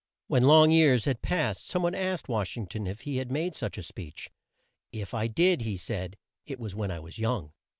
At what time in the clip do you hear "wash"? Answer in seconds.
2.27-2.57